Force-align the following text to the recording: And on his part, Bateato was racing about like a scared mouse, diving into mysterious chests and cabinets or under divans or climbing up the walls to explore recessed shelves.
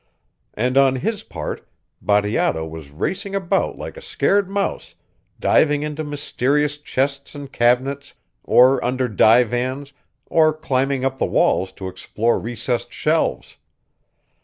And 0.55 0.79
on 0.79 0.95
his 0.95 1.21
part, 1.21 1.67
Bateato 2.01 2.65
was 2.67 2.89
racing 2.89 3.35
about 3.35 3.77
like 3.77 3.97
a 3.97 4.01
scared 4.01 4.49
mouse, 4.49 4.95
diving 5.39 5.83
into 5.83 6.03
mysterious 6.03 6.79
chests 6.79 7.35
and 7.35 7.53
cabinets 7.53 8.15
or 8.43 8.83
under 8.83 9.07
divans 9.07 9.93
or 10.25 10.53
climbing 10.53 11.05
up 11.05 11.19
the 11.19 11.27
walls 11.27 11.71
to 11.73 11.87
explore 11.87 12.39
recessed 12.39 12.91
shelves. 12.91 13.57